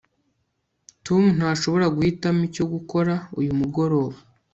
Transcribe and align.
tom 1.05 1.23
ntashobora 1.37 1.85
guhitamo 1.95 2.41
icyo 2.49 2.65
gukora 2.73 3.13
uyu 3.39 3.51
mugoroba 3.59 4.17